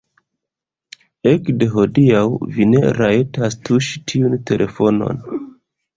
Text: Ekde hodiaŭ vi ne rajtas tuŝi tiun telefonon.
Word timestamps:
Ekde 1.31 1.67
hodiaŭ 1.75 2.23
vi 2.55 2.67
ne 2.71 2.81
rajtas 3.01 3.59
tuŝi 3.69 4.03
tiun 4.13 4.35
telefonon. 4.53 5.21